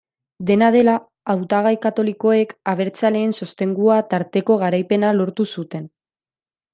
[0.49, 0.93] Dena dela,
[1.33, 5.85] hautagai katolikoek, abertzaleen sostengua tarteko, garaipena lortu zuten.